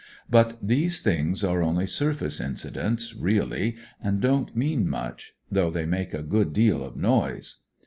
[0.27, 6.11] But these things are only surface incidents, really, and don't mean much, though they make
[6.11, 7.59] a good deal of noise.